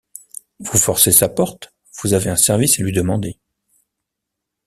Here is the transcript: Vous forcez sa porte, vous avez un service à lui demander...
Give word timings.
Vous 0.59 0.79
forcez 0.79 1.11
sa 1.11 1.29
porte, 1.29 1.75
vous 2.01 2.15
avez 2.15 2.31
un 2.31 2.35
service 2.35 2.79
à 2.79 2.81
lui 2.81 2.91
demander... 2.91 3.37